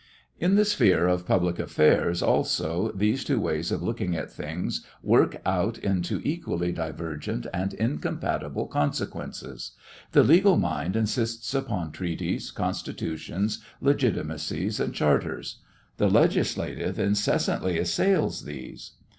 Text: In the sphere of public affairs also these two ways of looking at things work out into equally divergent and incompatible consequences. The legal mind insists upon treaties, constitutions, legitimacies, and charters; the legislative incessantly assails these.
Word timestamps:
In 0.39 0.55
the 0.55 0.65
sphere 0.65 1.07
of 1.07 1.27
public 1.27 1.59
affairs 1.59 2.23
also 2.23 2.91
these 2.93 3.23
two 3.23 3.39
ways 3.39 3.71
of 3.71 3.83
looking 3.83 4.15
at 4.15 4.31
things 4.33 4.83
work 5.03 5.39
out 5.45 5.77
into 5.77 6.19
equally 6.23 6.71
divergent 6.71 7.45
and 7.53 7.75
incompatible 7.75 8.65
consequences. 8.65 9.73
The 10.13 10.23
legal 10.23 10.57
mind 10.57 10.95
insists 10.95 11.53
upon 11.53 11.91
treaties, 11.91 12.49
constitutions, 12.49 13.63
legitimacies, 13.79 14.79
and 14.79 14.91
charters; 14.91 15.59
the 15.97 16.09
legislative 16.09 16.97
incessantly 16.97 17.77
assails 17.77 18.41
these. 18.45 18.93